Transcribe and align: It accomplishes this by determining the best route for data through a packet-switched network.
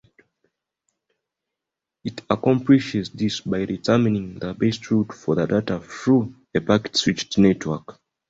It 2.03 2.21
accomplishes 2.27 3.11
this 3.11 3.41
by 3.41 3.65
determining 3.65 4.39
the 4.39 4.55
best 4.55 4.89
route 4.89 5.13
for 5.13 5.35
data 5.35 5.79
through 5.79 6.33
a 6.55 6.59
packet-switched 6.61 7.37
network. 7.37 7.99